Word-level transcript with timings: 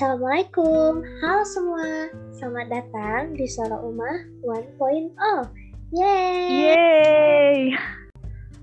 Assalamualaikum, 0.00 1.04
halo 1.20 1.44
semua. 1.44 2.08
Selamat 2.32 2.72
datang 2.72 3.36
di 3.36 3.44
Suara 3.44 3.84
Umah 3.84 4.24
1.0. 4.48 5.12
Yeay! 5.92 6.48
Yeay! 6.48 7.76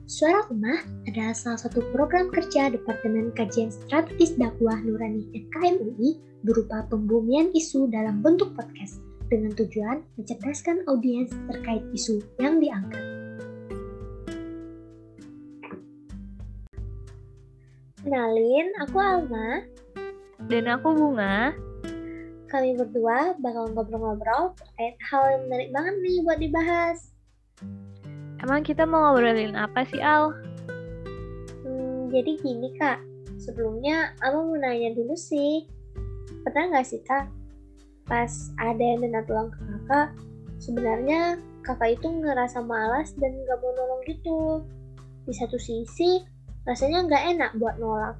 Suara 0.09 0.49
Umah 0.49 0.81
adalah 1.05 1.37
salah 1.37 1.61
satu 1.61 1.85
program 1.93 2.33
kerja 2.33 2.73
Departemen 2.73 3.29
Kajian 3.37 3.69
Strategis 3.69 4.33
Dakwah 4.33 4.81
Nurani 4.81 5.29
FKM 5.29 5.77
UI 5.77 6.17
berupa 6.41 6.89
pembumian 6.89 7.53
isu 7.53 7.85
dalam 7.93 8.25
bentuk 8.25 8.57
podcast 8.57 8.97
dengan 9.29 9.53
tujuan 9.61 10.01
mencerdaskan 10.17 10.89
audiens 10.89 11.29
terkait 11.53 11.85
isu 11.93 12.17
yang 12.41 12.57
diangkat. 12.57 13.05
Kenalin, 18.01 18.73
aku 18.81 18.97
Alma. 18.97 19.61
Dan 20.47 20.71
aku 20.71 20.95
Bunga. 20.95 21.51
Kami 22.47 22.79
berdua 22.79 23.35
bakal 23.43 23.67
ngobrol-ngobrol 23.75 24.55
terkait 24.55 24.95
hal 25.11 25.23
yang 25.27 25.41
menarik 25.51 25.69
banget 25.75 25.95
nih 25.99 26.17
buat 26.23 26.39
dibahas. 26.39 26.97
Emang 28.39 28.63
kita 28.63 28.87
mau 28.87 29.11
ngobrolin 29.11 29.59
apa 29.59 29.83
sih, 29.91 29.99
Al? 29.99 30.31
Hmm, 31.67 32.07
jadi 32.07 32.39
gini 32.39 32.71
kak, 32.79 33.03
sebelumnya 33.35 34.15
Alma 34.23 34.47
mau 34.47 34.55
nanya 34.55 34.95
dulu 34.95 35.19
sih. 35.19 35.67
Pernah 36.47 36.71
nggak 36.71 36.87
sih 36.87 37.03
kak, 37.03 37.27
pas 38.07 38.31
ada 38.55 38.79
yang 38.79 39.03
minta 39.03 39.27
tolong 39.27 39.51
ke 39.51 39.59
kakak, 39.59 40.15
sebenarnya 40.63 41.35
kakak 41.67 41.99
itu 41.99 42.07
ngerasa 42.07 42.63
malas 42.63 43.11
dan 43.19 43.35
nggak 43.35 43.59
mau 43.59 43.71
nolong 43.75 44.01
gitu. 44.07 44.39
Di 45.27 45.35
satu 45.35 45.59
sisi, 45.59 46.23
rasanya 46.63 47.03
nggak 47.03 47.23
enak 47.35 47.51
buat 47.59 47.75
nolak. 47.83 48.15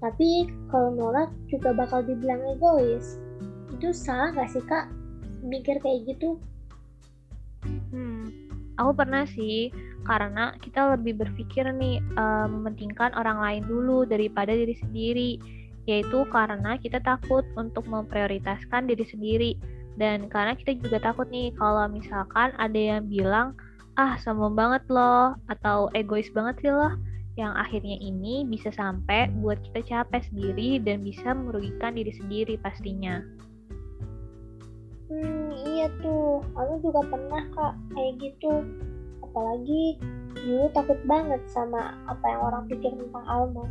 Tapi 0.00 0.48
kalau 0.72 0.96
nolak 0.96 1.28
juga 1.52 1.76
bakal 1.76 2.00
dibilang 2.00 2.40
egois. 2.56 3.20
Itu 3.68 3.92
salah 3.92 4.32
nggak 4.32 4.50
sih 4.50 4.64
kak? 4.64 4.88
Mikir 5.44 5.76
kayak 5.80 6.08
gitu? 6.08 6.40
Hmm, 7.92 8.28
aku 8.80 8.92
pernah 8.96 9.28
sih, 9.28 9.68
karena 10.08 10.56
kita 10.64 10.96
lebih 10.96 11.20
berpikir 11.20 11.68
nih 11.68 12.00
uh, 12.16 12.48
mementingkan 12.48 13.12
orang 13.12 13.40
lain 13.40 13.62
dulu 13.68 14.08
daripada 14.08 14.56
diri 14.56 14.72
sendiri, 14.80 15.30
yaitu 15.84 16.24
karena 16.32 16.80
kita 16.80 17.00
takut 17.04 17.44
untuk 17.60 17.84
memprioritaskan 17.84 18.88
diri 18.88 19.04
sendiri. 19.04 19.52
Dan 20.00 20.32
karena 20.32 20.56
kita 20.56 20.80
juga 20.80 21.12
takut 21.12 21.28
nih 21.28 21.52
kalau 21.60 21.84
misalkan 21.92 22.56
ada 22.56 22.80
yang 22.80 23.04
bilang, 23.04 23.52
ah 24.00 24.16
sombong 24.16 24.56
banget 24.56 24.80
loh, 24.88 25.36
atau 25.52 25.92
egois 25.92 26.32
banget 26.32 26.56
sih 26.64 26.72
loh, 26.72 26.96
yang 27.40 27.56
akhirnya 27.56 27.96
ini 27.96 28.44
bisa 28.44 28.68
sampai 28.68 29.32
buat 29.40 29.56
kita 29.64 29.80
capek 29.88 30.20
sendiri 30.28 30.76
dan 30.84 31.00
bisa 31.00 31.32
merugikan 31.32 31.96
diri 31.96 32.12
sendiri 32.12 32.60
pastinya. 32.60 33.24
Hmm, 35.08 35.50
iya 35.64 35.88
tuh. 36.04 36.44
Aku 36.54 36.84
juga 36.84 37.00
pernah 37.08 37.42
kak 37.56 37.74
kayak 37.96 38.12
gitu. 38.20 38.52
Apalagi 39.24 39.96
dulu 40.36 40.68
takut 40.76 41.00
banget 41.08 41.40
sama 41.48 41.96
apa 42.06 42.24
yang 42.28 42.40
orang 42.44 42.62
pikir 42.68 42.92
tentang 42.94 43.26
Alma. 43.26 43.64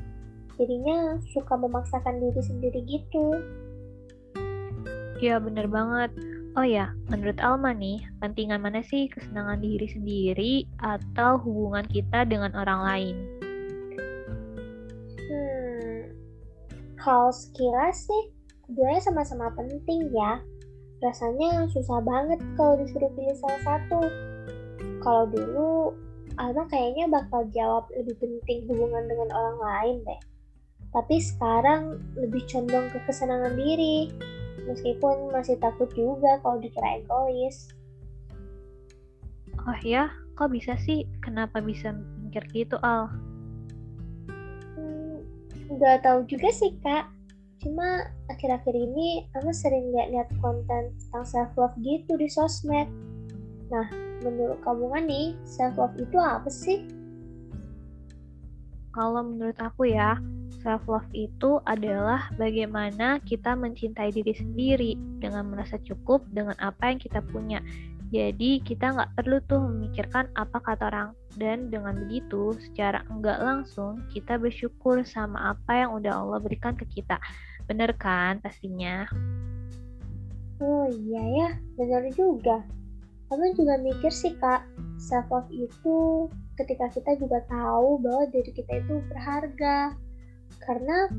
Jadinya 0.60 1.16
suka 1.32 1.56
memaksakan 1.56 2.20
diri 2.20 2.42
sendiri 2.44 2.80
gitu. 2.90 3.26
Iya 5.22 5.40
bener 5.40 5.70
banget. 5.72 6.12
Oh 6.58 6.66
ya, 6.66 6.92
menurut 7.08 7.38
Alma 7.40 7.72
nih, 7.72 8.02
pentingan 8.20 8.60
mana 8.60 8.82
sih 8.82 9.06
kesenangan 9.08 9.62
diri 9.62 9.88
sendiri 9.88 10.54
atau 10.82 11.38
hubungan 11.40 11.86
kita 11.86 12.26
dengan 12.26 12.52
orang 12.58 12.82
lain? 12.84 13.16
Hal 17.00 17.32
sekilas 17.32 18.12
sih, 18.12 18.24
keduanya 18.68 19.00
sama-sama 19.00 19.48
penting 19.56 20.12
ya. 20.12 20.44
Rasanya 21.00 21.72
susah 21.72 22.04
banget 22.04 22.44
kalau 22.60 22.76
disuruh 22.76 23.08
pilih 23.16 23.36
salah 23.40 23.62
satu. 23.64 24.04
Kalau 25.00 25.24
dulu, 25.32 25.96
Alma 26.36 26.68
kayaknya 26.68 27.08
bakal 27.08 27.48
jawab 27.56 27.88
lebih 27.96 28.20
penting 28.20 28.68
hubungan 28.68 29.08
dengan 29.08 29.32
orang 29.32 29.60
lain 29.64 29.96
deh. 30.04 30.22
Tapi 30.92 31.24
sekarang 31.24 32.04
lebih 32.20 32.44
condong 32.52 32.92
ke 32.92 33.00
kesenangan 33.08 33.56
diri, 33.56 34.12
meskipun 34.68 35.32
masih 35.32 35.56
takut 35.64 35.88
juga 35.96 36.36
kalau 36.44 36.60
dikira 36.60 37.00
egois. 37.00 37.72
Oh 39.64 39.80
ya, 39.88 40.12
kok 40.36 40.52
bisa 40.52 40.76
sih? 40.84 41.08
Kenapa 41.24 41.64
bisa 41.64 41.96
mikir 41.96 42.44
gitu, 42.52 42.76
Al? 42.84 43.08
Gak 45.78 46.02
tahu 46.02 46.26
juga 46.26 46.50
sih 46.50 46.74
kak. 46.82 47.06
Cuma 47.62 48.10
akhir-akhir 48.32 48.74
ini 48.74 49.30
aku 49.38 49.54
sering 49.54 49.94
lihat-lihat 49.94 50.32
konten 50.42 50.90
tentang 50.96 51.26
self 51.28 51.52
love 51.60 51.76
gitu 51.84 52.18
di 52.18 52.26
sosmed. 52.26 52.90
Nah, 53.70 53.86
menurut 54.26 54.58
kamu 54.66 54.90
kan 54.90 55.04
nih, 55.06 55.38
self 55.46 55.78
love 55.78 55.94
itu 56.02 56.18
apa 56.18 56.50
sih? 56.50 56.88
Kalau 58.96 59.22
menurut 59.22 59.60
aku 59.62 59.94
ya, 59.94 60.18
self 60.66 60.82
love 60.90 61.06
itu 61.14 61.62
adalah 61.70 62.34
bagaimana 62.42 63.22
kita 63.22 63.54
mencintai 63.54 64.10
diri 64.10 64.34
sendiri 64.34 64.92
dengan 65.22 65.54
merasa 65.54 65.78
cukup 65.86 66.26
dengan 66.34 66.58
apa 66.58 66.90
yang 66.90 66.98
kita 66.98 67.22
punya. 67.22 67.62
Jadi 68.10 68.66
kita 68.66 68.98
nggak 68.98 69.22
perlu 69.22 69.38
tuh 69.46 69.62
memikirkan 69.70 70.34
apa 70.34 70.58
kata 70.58 70.90
orang 70.90 71.10
dan 71.38 71.70
dengan 71.70 71.94
begitu, 71.94 72.58
secara 72.58 73.06
enggak 73.06 73.38
langsung 73.38 74.02
kita 74.10 74.42
bersyukur 74.42 75.06
sama 75.06 75.54
apa 75.54 75.86
yang 75.86 75.94
udah 75.94 76.18
Allah 76.18 76.42
berikan 76.42 76.74
ke 76.74 76.90
kita. 76.90 77.22
Bener 77.70 77.94
kan 78.02 78.42
pastinya? 78.42 79.06
Oh 80.58 80.90
iya 80.90 81.22
ya, 81.22 81.50
bener 81.78 82.10
juga. 82.18 82.66
Kamu 83.30 83.54
juga 83.54 83.78
mikir 83.78 84.10
sih 84.10 84.34
kak, 84.42 84.66
self 84.98 85.30
love 85.30 85.54
itu 85.54 86.26
ketika 86.58 86.90
kita 86.90 87.14
juga 87.22 87.46
tahu 87.46 88.02
bahwa 88.02 88.26
diri 88.34 88.50
kita 88.50 88.82
itu 88.82 89.06
berharga. 89.14 89.94
Karena 90.66 91.14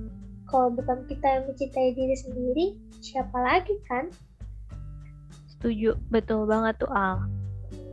kalau 0.50 0.74
bukan 0.74 1.06
kita 1.06 1.22
yang 1.38 1.44
mencintai 1.46 1.94
diri 1.94 2.16
sendiri, 2.18 2.66
siapa 2.98 3.38
lagi 3.38 3.78
kan? 3.86 4.10
Setuju, 5.60 5.92
betul 6.08 6.48
banget 6.48 6.80
tuh 6.80 6.88
Al. 6.88 7.28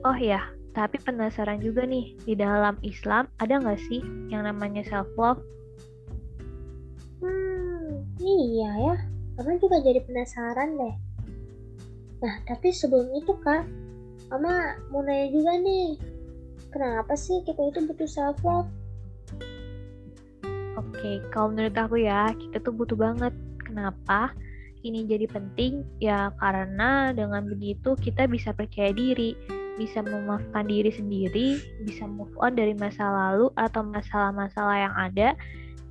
Oh 0.08 0.16
ya, 0.16 0.40
tapi 0.72 1.04
penasaran 1.04 1.60
juga 1.60 1.84
nih, 1.84 2.16
di 2.24 2.32
dalam 2.32 2.80
Islam 2.80 3.28
ada 3.44 3.60
nggak 3.60 3.76
sih 3.92 4.00
yang 4.32 4.48
namanya 4.48 4.88
self-love? 4.88 5.44
Hmm, 7.20 8.08
iya 8.24 8.72
ya. 8.72 8.96
Mama 9.36 9.60
juga 9.60 9.84
jadi 9.84 10.00
penasaran 10.00 10.80
deh. 10.80 10.96
Nah, 12.24 12.36
tapi 12.48 12.72
sebelum 12.72 13.12
itu 13.20 13.36
kak, 13.44 13.68
Mama 14.32 14.80
mau 14.88 15.04
nanya 15.04 15.28
juga 15.36 15.60
nih. 15.60 16.00
Kenapa 16.72 17.20
sih 17.20 17.44
kita 17.44 17.68
itu 17.68 17.84
butuh 17.84 18.08
self-love? 18.08 18.72
Oke, 20.80 21.20
kalau 21.36 21.52
menurut 21.52 21.76
aku 21.76 22.00
ya, 22.00 22.32
kita 22.32 22.64
tuh 22.64 22.72
butuh 22.72 22.96
banget. 22.96 23.36
Kenapa? 23.60 24.32
Ini 24.86 25.10
jadi 25.10 25.26
penting 25.26 25.82
ya 25.98 26.30
karena 26.38 27.10
dengan 27.12 27.50
begitu 27.50 27.98
kita 27.98 28.30
bisa 28.30 28.54
percaya 28.54 28.94
diri, 28.94 29.34
bisa 29.78 30.02
memaafkan 30.06 30.70
diri 30.70 30.90
sendiri, 30.94 31.62
bisa 31.86 32.06
move 32.06 32.34
on 32.38 32.58
dari 32.58 32.78
masa 32.78 33.06
lalu 33.06 33.50
atau 33.58 33.82
masalah-masalah 33.86 34.78
yang 34.90 34.96
ada, 34.98 35.30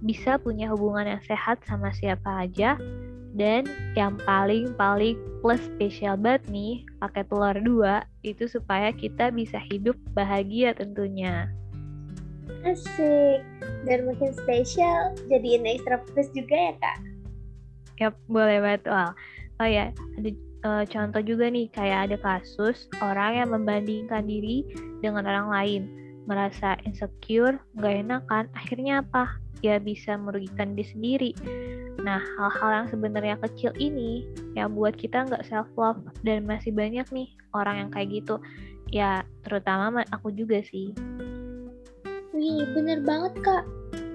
bisa 0.03 0.39
punya 0.39 0.71
hubungan 0.71 1.07
yang 1.19 1.23
sehat 1.27 1.63
sama 1.67 1.91
siapa 1.95 2.47
aja, 2.47 2.79
dan 3.37 3.67
yang 3.95 4.19
paling-paling 4.25 5.19
plus 5.41 5.63
spesial 5.77 6.19
banget 6.19 6.43
nih, 6.51 6.75
pakai 6.99 7.23
telur 7.29 7.57
dua, 7.63 7.95
itu 8.27 8.51
supaya 8.51 8.91
kita 8.91 9.31
bisa 9.31 9.61
hidup 9.71 9.95
bahagia 10.17 10.75
tentunya. 10.75 11.51
Asik, 12.63 13.43
dan 13.87 14.07
mungkin 14.07 14.35
spesial 14.35 15.15
jadiin 15.31 15.67
extra 15.67 16.03
plus 16.11 16.31
juga 16.35 16.55
ya 16.55 16.73
kak? 16.79 17.16
Yap, 17.97 18.15
boleh 18.29 18.61
banget. 18.61 18.89
Oh 19.57 19.69
ya, 19.69 19.89
ada 19.93 20.31
uh, 20.69 20.85
contoh 20.85 21.23
juga 21.25 21.49
nih 21.49 21.73
kayak 21.73 22.11
ada 22.11 22.17
kasus 22.21 22.91
orang 23.01 23.41
yang 23.41 23.49
membandingkan 23.53 24.29
diri 24.29 24.67
dengan 25.01 25.25
orang 25.25 25.49
lain 25.49 25.83
merasa 26.27 26.75
insecure, 26.83 27.57
nggak 27.79 27.95
enak 28.03 28.23
kan, 28.27 28.45
akhirnya 28.53 29.01
apa? 29.01 29.39
Ya 29.65 29.81
bisa 29.81 30.19
merugikan 30.19 30.77
diri 30.77 30.87
sendiri. 30.91 31.31
Nah, 32.03 32.21
hal-hal 32.37 32.71
yang 32.85 32.87
sebenarnya 32.93 33.37
kecil 33.41 33.73
ini 33.81 34.27
yang 34.53 34.77
buat 34.77 34.99
kita 34.99 35.25
nggak 35.27 35.47
self 35.49 35.71
love 35.79 36.03
dan 36.27 36.45
masih 36.45 36.75
banyak 36.75 37.07
nih 37.15 37.31
orang 37.57 37.87
yang 37.87 37.91
kayak 37.95 38.09
gitu. 38.13 38.37
Ya, 38.93 39.25
terutama 39.43 40.05
aku 40.13 40.31
juga 40.35 40.61
sih. 40.67 40.93
Wih, 42.37 42.63
bener 42.77 43.01
banget 43.01 43.33
kak. 43.41 43.65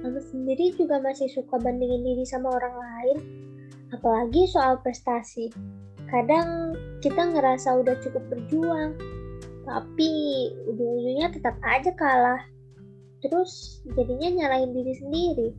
Aku 0.06 0.19
sendiri 0.30 0.72
juga 0.78 1.01
masih 1.01 1.28
suka 1.33 1.57
bandingin 1.57 2.06
diri 2.06 2.24
sama 2.28 2.54
orang 2.54 2.75
lain. 2.78 3.18
Apalagi 3.92 4.48
soal 4.48 4.80
prestasi 4.80 5.52
kadang 6.12 6.76
kita 7.00 7.32
ngerasa 7.32 7.80
udah 7.80 7.96
cukup 8.04 8.24
berjuang 8.28 9.00
tapi 9.64 10.12
ujung-ujungnya 10.68 11.32
tetap 11.32 11.56
aja 11.64 11.92
kalah 11.96 12.44
terus 13.24 13.80
jadinya 13.96 14.44
nyalahin 14.44 14.76
diri 14.76 14.94
sendiri 15.00 15.50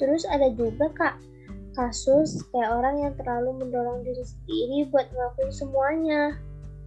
Terus 0.00 0.24
ada 0.24 0.48
juga 0.56 0.88
kak 0.96 1.16
kasus 1.76 2.40
kayak 2.50 2.72
orang 2.72 3.04
yang 3.04 3.12
terlalu 3.20 3.62
mendorong 3.62 4.00
diri 4.00 4.24
sendiri 4.24 4.88
buat 4.88 5.06
ngelakuin 5.12 5.52
semuanya. 5.52 6.22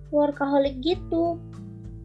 Workaholic 0.10 0.82
gitu. 0.82 1.38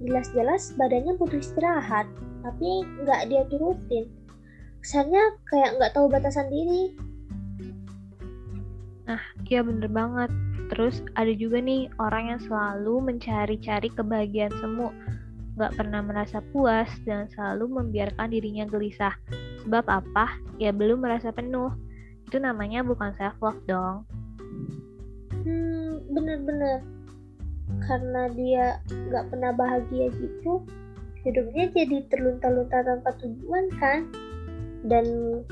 Jelas-jelas 0.04 0.76
badannya 0.76 1.16
butuh 1.16 1.40
istirahat, 1.40 2.06
tapi 2.44 2.86
nggak 3.02 3.32
dia 3.32 3.42
turutin. 3.48 4.06
Kesannya 4.82 5.42
kayak 5.48 5.78
nggak 5.78 5.92
tahu 5.94 6.06
batasan 6.08 6.48
diri. 6.48 6.94
Nah, 9.08 9.22
iya 9.48 9.64
bener 9.64 9.88
banget. 9.88 10.30
Terus 10.68 11.00
ada 11.16 11.32
juga 11.32 11.64
nih 11.64 11.88
orang 11.96 12.36
yang 12.36 12.40
selalu 12.44 13.00
mencari-cari 13.00 13.88
kebahagiaan 13.96 14.52
semu, 14.60 14.92
nggak 15.56 15.80
pernah 15.80 16.04
merasa 16.04 16.44
puas 16.52 16.92
dan 17.08 17.24
selalu 17.32 17.80
membiarkan 17.80 18.28
dirinya 18.28 18.68
gelisah. 18.68 19.16
Sebab 19.64 19.88
apa? 19.88 20.36
Ya 20.60 20.76
belum 20.76 21.00
merasa 21.00 21.32
penuh. 21.32 21.72
Itu 22.28 22.36
namanya 22.36 22.84
bukan 22.84 23.16
self 23.16 23.40
love 23.40 23.64
dong. 23.64 24.04
Hmm, 25.32 26.04
bener-bener. 26.12 26.84
Karena 27.88 28.28
dia 28.36 28.84
nggak 28.92 29.32
pernah 29.32 29.52
bahagia 29.56 30.12
gitu, 30.20 30.68
hidupnya 31.24 31.72
jadi 31.72 32.04
terlunta-lunta 32.12 32.84
tanpa 32.84 33.16
tujuan 33.24 33.72
kan? 33.80 34.04
Dan 34.86 35.06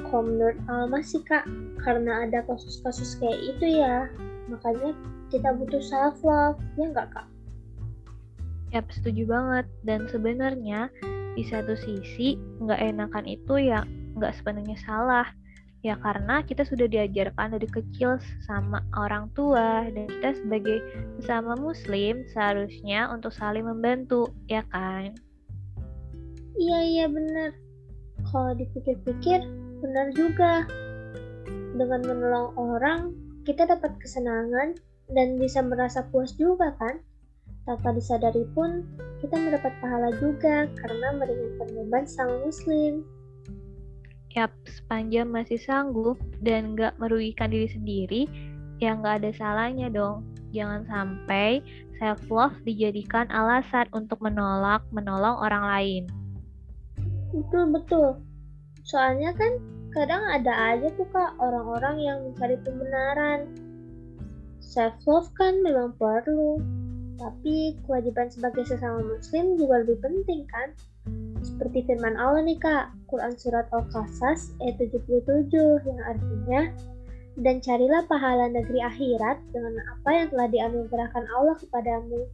kalau 0.06 0.30
menurut 0.30 0.58
Alma 0.70 1.02
sih 1.02 1.18
kak, 1.26 1.42
karena 1.82 2.26
ada 2.28 2.46
kasus-kasus 2.46 3.18
kayak 3.18 3.58
itu 3.58 3.82
ya, 3.82 4.06
makanya 4.46 4.94
kita 5.34 5.50
butuh 5.58 5.82
self 5.82 6.22
love 6.22 6.58
ya 6.78 6.86
nggak 6.94 7.10
kak? 7.10 7.26
Ya 8.70 8.80
setuju 8.86 9.26
banget. 9.26 9.66
Dan 9.82 10.06
sebenarnya 10.06 10.90
di 11.34 11.42
satu 11.42 11.74
sisi 11.74 12.38
nggak 12.62 12.78
enakan 12.94 13.26
itu 13.26 13.58
ya 13.58 13.82
nggak 14.14 14.34
sepenuhnya 14.38 14.78
salah. 14.78 15.26
Ya 15.82 15.94
karena 16.02 16.42
kita 16.42 16.66
sudah 16.66 16.90
diajarkan 16.90 17.54
dari 17.54 17.68
kecil 17.70 18.18
sama 18.42 18.82
orang 18.94 19.30
tua 19.38 19.86
dan 19.86 20.10
kita 20.10 20.34
sebagai 20.38 20.78
sesama 21.18 21.54
muslim 21.54 22.26
seharusnya 22.30 23.06
untuk 23.10 23.30
saling 23.30 23.66
membantu 23.66 24.30
ya 24.50 24.66
kan? 24.70 25.14
Iya 26.56 26.78
iya 26.82 27.06
benar 27.06 27.65
kalau 28.30 28.52
dipikir-pikir 28.54 29.44
benar 29.82 30.10
juga 30.16 30.64
dengan 31.76 32.00
menolong 32.02 32.50
orang 32.56 33.00
kita 33.46 33.68
dapat 33.68 33.94
kesenangan 34.02 34.74
dan 35.14 35.38
bisa 35.38 35.62
merasa 35.62 36.02
puas 36.10 36.34
juga 36.34 36.74
kan? 36.82 36.98
Tanpa 37.66 37.94
disadari 37.94 38.46
pun, 38.54 38.86
kita 39.18 39.34
mendapat 39.34 39.74
pahala 39.82 40.14
juga 40.22 40.70
karena 40.78 41.08
meringankan 41.18 41.68
beban 41.74 42.06
sang 42.06 42.30
muslim. 42.42 43.02
Yap, 44.34 44.54
sepanjang 44.66 45.30
masih 45.30 45.58
sanggup 45.58 46.18
dan 46.42 46.78
nggak 46.78 46.94
merugikan 47.02 47.50
diri 47.50 47.66
sendiri, 47.70 48.22
ya 48.78 48.94
nggak 48.94 49.22
ada 49.22 49.30
salahnya 49.34 49.90
dong. 49.90 50.26
Jangan 50.54 50.86
sampai 50.86 51.58
self-love 51.98 52.54
dijadikan 52.62 53.26
alasan 53.34 53.90
untuk 53.90 54.22
menolak 54.22 54.84
menolong 54.94 55.34
orang 55.42 55.64
lain. 55.66 56.02
Betul-betul. 57.36 58.24
Soalnya 58.86 59.36
kan 59.36 59.60
kadang 59.92 60.24
ada 60.24 60.76
aja 60.76 60.88
tuh 60.96 61.04
kak 61.12 61.36
orang-orang 61.36 61.96
yang 62.00 62.18
mencari 62.24 62.56
pembenaran. 62.64 63.44
Self 64.64 64.96
love 65.04 65.28
kan 65.36 65.60
memang 65.60 65.92
perlu, 66.00 66.60
tapi 67.20 67.76
kewajiban 67.84 68.28
sebagai 68.32 68.64
sesama 68.64 69.00
muslim 69.04 69.56
juga 69.60 69.84
lebih 69.84 69.98
penting 70.00 70.48
kan? 70.48 70.72
Seperti 71.44 71.86
firman 71.86 72.16
Allah 72.16 72.42
nih 72.44 72.58
kak, 72.58 72.92
Quran 73.08 73.36
Surat 73.36 73.68
Al-Qasas 73.70 74.56
ayat 74.64 74.80
77 74.80 75.52
yang 75.86 76.00
artinya 76.02 76.60
dan 77.36 77.60
carilah 77.60 78.02
pahala 78.08 78.48
negeri 78.48 78.80
akhirat 78.80 79.38
dengan 79.52 79.76
apa 79.92 80.10
yang 80.12 80.28
telah 80.32 80.48
dianugerahkan 80.48 81.24
Allah 81.36 81.56
kepadamu. 81.60 82.26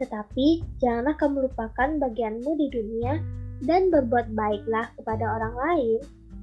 Tetapi 0.00 0.78
janganlah 0.80 1.16
kamu 1.16 1.48
lupakan 1.48 1.90
bagianmu 2.00 2.50
di 2.56 2.66
dunia 2.72 3.20
dan 3.64 3.92
berbuat 3.92 4.32
baiklah 4.32 4.88
kepada 4.96 5.24
orang 5.24 5.54
lain 5.56 5.98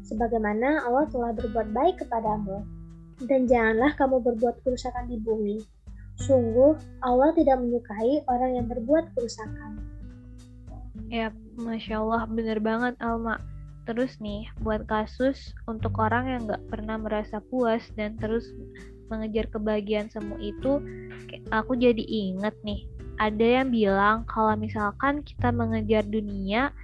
sebagaimana 0.06 0.86
Allah 0.88 1.06
telah 1.12 1.32
berbuat 1.36 1.74
baik 1.74 2.06
kepadamu. 2.06 2.64
Dan 3.26 3.50
janganlah 3.50 3.98
kamu 3.98 4.22
berbuat 4.22 4.62
kerusakan 4.62 5.10
di 5.10 5.18
bumi. 5.18 5.58
Sungguh, 6.22 6.78
Allah 7.02 7.34
tidak 7.34 7.58
menyukai 7.62 8.22
orang 8.30 8.62
yang 8.62 8.66
berbuat 8.70 9.10
kerusakan. 9.18 9.82
Ya, 11.10 11.34
Masya 11.58 12.02
Allah, 12.02 12.30
bener 12.30 12.62
banget 12.62 12.94
Alma. 13.02 13.42
Terus 13.90 14.20
nih, 14.22 14.46
buat 14.62 14.86
kasus 14.86 15.56
untuk 15.66 15.98
orang 15.98 16.30
yang 16.30 16.42
gak 16.46 16.62
pernah 16.70 17.00
merasa 17.00 17.42
puas 17.50 17.82
dan 17.98 18.20
terus 18.22 18.46
mengejar 19.08 19.48
kebahagiaan 19.50 20.12
semu 20.12 20.36
itu, 20.38 20.84
aku 21.50 21.80
jadi 21.80 22.04
inget 22.04 22.54
nih, 22.68 22.84
ada 23.18 23.64
yang 23.64 23.74
bilang 23.74 24.28
kalau 24.28 24.54
misalkan 24.60 25.24
kita 25.24 25.50
mengejar 25.50 26.04
dunia, 26.06 26.76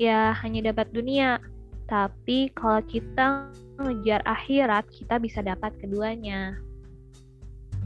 ya 0.00 0.32
hanya 0.40 0.72
dapat 0.72 0.92
dunia, 0.92 1.40
tapi 1.88 2.48
kalau 2.56 2.80
kita 2.88 3.52
ngejar 3.76 4.24
akhirat, 4.24 4.88
kita 4.88 5.20
bisa 5.20 5.44
dapat 5.44 5.74
keduanya. 5.80 6.56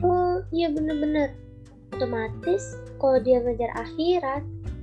Oh 0.05 0.45
iya 0.53 0.69
bener-bener. 0.71 1.33
Otomatis 1.97 2.77
kalau 3.01 3.19
dia 3.23 3.41
ngejar 3.41 3.73
akhirat, 3.75 4.43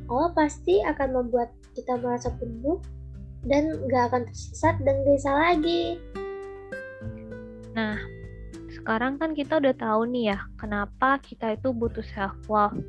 Allah 0.10 0.32
pasti 0.34 0.82
akan 0.82 1.10
membuat 1.14 1.54
kita 1.78 1.98
merasa 2.02 2.34
penuh 2.36 2.82
dan 3.46 3.76
gak 3.92 4.12
akan 4.12 4.24
tersesat 4.28 4.76
dan 4.82 5.04
gelisah 5.04 5.36
lagi. 5.36 6.00
Nah, 7.76 8.00
sekarang 8.72 9.20
kan 9.20 9.36
kita 9.36 9.60
udah 9.60 9.76
tahu 9.76 10.08
nih 10.10 10.34
ya, 10.34 10.40
kenapa 10.58 11.20
kita 11.22 11.56
itu 11.56 11.72
butuh 11.76 12.06
self 12.16 12.38
love. 12.48 12.80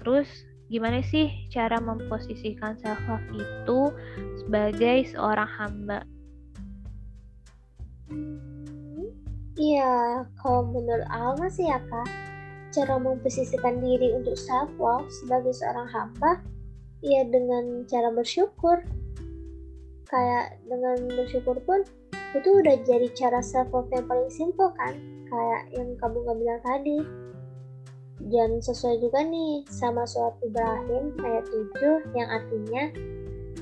Terus 0.00 0.28
gimana 0.66 0.98
sih 1.02 1.30
cara 1.50 1.78
memposisikan 1.78 2.74
self 2.82 2.98
love 3.06 3.30
itu 3.38 3.80
sebagai 4.42 5.06
seorang 5.14 5.46
hamba? 5.46 6.02
Iya, 9.56 10.26
kalau 10.36 10.68
menurut 10.68 11.08
Alma 11.08 11.48
sih 11.48 11.64
ya 11.64 11.80
kak, 11.88 12.08
cara 12.76 13.00
memposisikan 13.00 13.80
diri 13.80 14.12
untuk 14.12 14.36
self 14.36 14.68
love 14.76 15.08
sebagai 15.08 15.56
seorang 15.56 15.88
hamba, 15.88 16.44
ya 17.00 17.24
dengan 17.24 17.88
cara 17.88 18.12
bersyukur. 18.12 18.84
Kayak 20.06 20.60
dengan 20.68 21.08
bersyukur 21.08 21.56
pun 21.64 21.82
itu 22.36 22.48
udah 22.52 22.76
jadi 22.84 23.08
cara 23.16 23.40
self 23.40 23.72
love 23.72 23.88
yang 23.96 24.04
paling 24.04 24.28
simple 24.28 24.68
kan, 24.76 24.92
kayak 25.30 25.62
yang 25.72 25.88
kamu 26.04 26.20
gak 26.26 26.36
bilang 26.36 26.60
tadi 26.62 26.98
dan 28.20 28.64
sesuai 28.64 28.96
juga 29.04 29.20
nih 29.20 29.68
sama 29.68 30.08
surat 30.08 30.32
Ibrahim 30.40 31.12
ayat 31.20 31.44
7 31.52 32.16
yang 32.16 32.28
artinya 32.32 32.84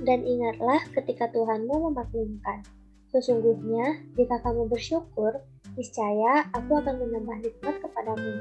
dan 0.06 0.22
ingatlah 0.22 0.80
ketika 0.94 1.30
Tuhanmu 1.34 1.90
memaklumkan. 1.90 2.62
Sesungguhnya, 3.10 4.02
jika 4.18 4.42
kamu 4.42 4.66
bersyukur, 4.66 5.38
niscaya 5.78 6.50
aku 6.50 6.82
akan 6.82 6.98
menambah 6.98 7.46
nikmat 7.46 7.74
kepadamu. 7.78 8.32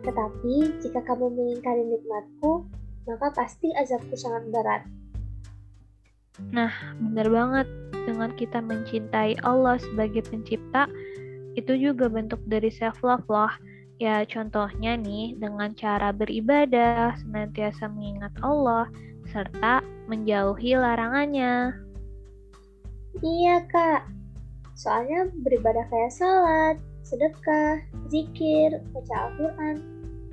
Tetapi, 0.00 0.54
jika 0.80 1.00
kamu 1.04 1.28
mengingkari 1.28 1.84
nikmatku, 1.84 2.64
maka 3.04 3.28
pasti 3.36 3.68
azabku 3.76 4.16
sangat 4.16 4.48
berat. 4.48 4.82
Nah, 6.56 6.72
benar 7.00 7.28
banget. 7.28 7.68
Dengan 8.04 8.32
kita 8.36 8.60
mencintai 8.60 9.40
Allah 9.44 9.80
sebagai 9.80 10.24
pencipta, 10.28 10.88
itu 11.56 11.72
juga 11.76 12.08
bentuk 12.08 12.40
dari 12.48 12.68
self-love 12.68 13.24
loh 13.28 13.52
Ya, 14.02 14.26
contohnya 14.26 14.98
nih, 14.98 15.38
dengan 15.38 15.70
cara 15.78 16.10
beribadah, 16.10 17.14
senantiasa 17.22 17.86
mengingat 17.86 18.34
Allah, 18.42 18.90
serta 19.30 19.86
menjauhi 20.10 20.74
larangannya. 20.74 21.78
Iya, 23.22 23.62
Kak. 23.70 24.10
Soalnya 24.74 25.30
beribadah 25.46 25.86
kayak 25.86 26.10
salat, 26.10 26.76
sedekah, 27.06 27.78
zikir, 28.10 28.82
baca 28.90 29.14
Al-Quran. 29.30 29.76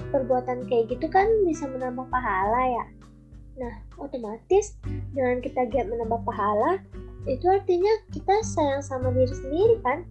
Perbuatan 0.10 0.66
kayak 0.66 0.98
gitu 0.98 1.06
kan 1.14 1.30
bisa 1.46 1.70
menambah 1.70 2.10
pahala 2.10 2.62
ya. 2.66 2.86
Nah, 3.62 3.74
otomatis 4.02 4.74
dengan 5.14 5.38
kita 5.46 5.70
giat 5.70 5.86
menambah 5.86 6.26
pahala, 6.26 6.82
itu 7.30 7.46
artinya 7.46 7.94
kita 8.10 8.42
sayang 8.42 8.82
sama 8.82 9.14
diri 9.14 9.36
sendiri 9.38 9.78
kan? 9.86 10.02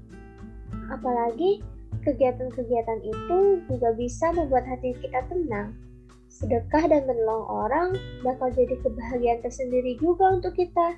Apalagi 0.95 1.59
Kegiatan-kegiatan 2.01 3.01
itu 3.05 3.39
juga 3.69 3.93
bisa 3.93 4.33
membuat 4.33 4.65
hati 4.65 4.97
kita 5.05 5.21
tenang. 5.29 5.77
Sedekah 6.33 6.89
dan 6.89 7.05
menolong 7.05 7.45
orang 7.45 7.89
bakal 8.25 8.49
jadi 8.55 8.79
kebahagiaan 8.81 9.45
tersendiri 9.45 10.01
juga 10.01 10.41
untuk 10.41 10.57
kita. 10.57 10.97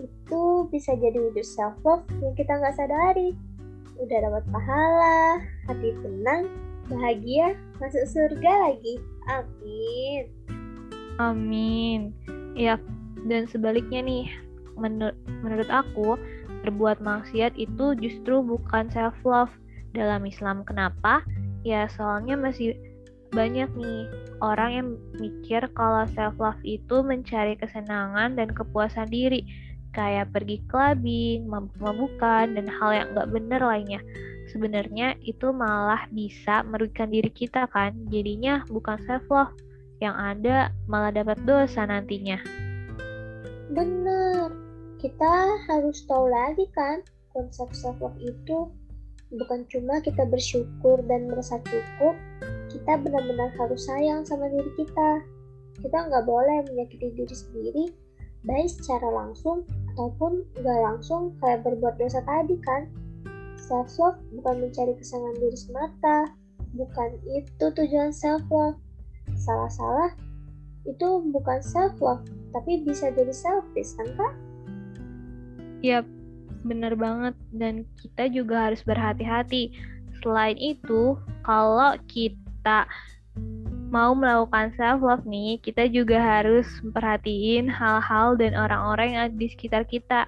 Itu 0.00 0.70
bisa 0.72 0.96
jadi 0.96 1.20
wujud 1.20 1.44
self-love 1.44 2.08
yang 2.24 2.32
kita 2.32 2.56
nggak 2.56 2.76
sadari. 2.80 3.36
Udah 4.00 4.18
dapat 4.24 4.44
pahala, 4.48 5.44
hati 5.68 5.92
tenang, 6.00 6.48
bahagia, 6.88 7.52
masuk 7.76 8.04
surga 8.08 8.52
lagi. 8.72 8.96
Amin. 9.28 10.22
Amin. 11.20 12.00
Ya, 12.56 12.80
dan 13.28 13.44
sebaliknya 13.48 14.00
nih, 14.00 14.32
menur 14.80 15.12
menurut 15.44 15.68
aku, 15.68 16.16
berbuat 16.64 17.04
maksiat 17.04 17.52
itu 17.60 17.92
justru 18.00 18.40
bukan 18.40 18.88
self 18.88 19.16
love 19.24 19.52
dalam 19.96 20.22
Islam. 20.28 20.62
Kenapa? 20.62 21.24
Ya 21.64 21.88
soalnya 21.90 22.36
masih 22.38 22.76
banyak 23.34 23.68
nih 23.74 24.06
orang 24.38 24.70
yang 24.70 24.88
mikir 25.18 25.66
kalau 25.74 26.06
self 26.14 26.38
love 26.38 26.60
itu 26.62 27.02
mencari 27.02 27.58
kesenangan 27.58 28.38
dan 28.38 28.48
kepuasan 28.54 29.10
diri 29.10 29.42
kayak 29.96 30.28
pergi 30.36 30.60
clubbing, 30.68 31.48
mabuk-mabukan, 31.48 32.52
dan 32.52 32.68
hal 32.68 32.90
yang 32.92 33.08
nggak 33.16 33.32
bener 33.32 33.60
lainnya. 33.64 34.00
Sebenarnya 34.52 35.16
itu 35.24 35.50
malah 35.56 36.04
bisa 36.12 36.60
merugikan 36.68 37.08
diri 37.08 37.32
kita 37.32 37.64
kan, 37.72 37.96
jadinya 38.12 38.60
bukan 38.68 39.00
self 39.08 39.24
love, 39.32 39.56
yang 40.04 40.12
ada 40.12 40.68
malah 40.84 41.08
dapat 41.08 41.40
dosa 41.48 41.88
nantinya. 41.88 42.36
Bener, 43.72 44.52
kita 45.00 45.32
harus 45.64 46.04
tahu 46.04 46.28
lagi 46.28 46.68
kan 46.76 47.00
konsep 47.32 47.72
self 47.72 47.96
love 47.98 48.16
itu 48.20 48.68
bukan 49.34 49.66
cuma 49.66 49.98
kita 49.98 50.22
bersyukur 50.26 51.02
dan 51.10 51.26
merasa 51.26 51.58
cukup, 51.66 52.14
kita 52.70 52.98
benar-benar 53.02 53.50
harus 53.58 53.86
sayang 53.86 54.22
sama 54.22 54.46
diri 54.46 54.70
kita. 54.78 55.22
Kita 55.82 56.08
nggak 56.08 56.24
boleh 56.24 56.62
menyakiti 56.70 57.12
diri 57.12 57.34
sendiri, 57.34 57.84
baik 58.46 58.70
secara 58.70 59.10
langsung 59.10 59.66
ataupun 59.94 60.46
nggak 60.62 60.80
langsung 60.86 61.34
kayak 61.42 61.66
berbuat 61.66 61.98
dosa 61.98 62.22
tadi 62.22 62.56
kan. 62.62 62.86
Self 63.56 63.98
love 63.98 64.20
bukan 64.36 64.68
mencari 64.68 64.94
kesenangan 64.94 65.36
diri 65.42 65.58
semata, 65.58 66.18
bukan 66.76 67.18
itu 67.26 67.66
tujuan 67.72 68.14
self 68.14 68.44
love. 68.52 68.78
Salah-salah 69.34 70.14
itu 70.86 71.08
bukan 71.34 71.58
self 71.60 71.98
love, 71.98 72.22
tapi 72.54 72.86
bisa 72.86 73.10
jadi 73.10 73.34
selfish 73.34 73.98
kan 73.98 74.06
kak? 74.14 74.34
Yap, 75.82 76.06
bener 76.66 76.98
banget 76.98 77.34
dan 77.54 77.86
kita 78.02 78.28
juga 78.28 78.68
harus 78.70 78.82
berhati-hati. 78.82 79.72
Selain 80.20 80.58
itu, 80.58 81.14
kalau 81.46 81.94
kita 82.10 82.84
mau 83.88 84.12
melakukan 84.12 84.74
self 84.74 85.00
love 85.00 85.24
nih, 85.24 85.62
kita 85.62 85.86
juga 85.86 86.18
harus 86.18 86.66
memperhatiin 86.82 87.70
hal-hal 87.70 88.34
dan 88.34 88.58
orang-orang 88.58 89.14
yang 89.14 89.22
ada 89.30 89.36
di 89.38 89.48
sekitar 89.48 89.86
kita. 89.86 90.26